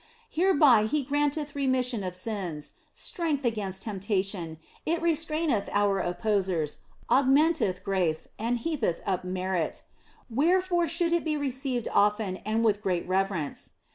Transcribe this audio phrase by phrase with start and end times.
[0.31, 8.27] Hereby He granteth remission of sins, strength against temptation, it restraineth our opposers, augmenteth grace,
[8.39, 9.83] and heapeth up merit;
[10.27, 13.73] wherefore should it be received often and with great reverence.